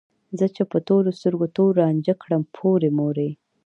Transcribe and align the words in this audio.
زه 0.37 0.45
چې 0.55 0.63
په 0.71 0.77
تورو 0.87 1.09
سترګو 1.19 1.47
تور 1.55 1.71
رانجه 1.81 2.13
کړم 2.23 2.43
پورې 2.55 2.89
مورې 2.97 3.29